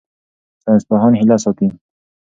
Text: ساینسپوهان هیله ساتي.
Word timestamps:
ساینسپوهان 0.63 1.13
هیله 1.21 1.37
ساتي. 1.43 1.67